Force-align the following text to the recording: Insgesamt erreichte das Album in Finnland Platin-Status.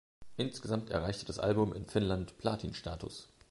Insgesamt 0.35 0.89
erreichte 0.89 1.27
das 1.27 1.37
Album 1.37 1.73
in 1.73 1.85
Finnland 1.85 2.35
Platin-Status. 2.39 3.27